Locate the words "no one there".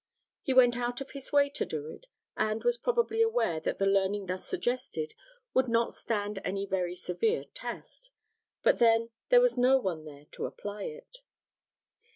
9.59-10.25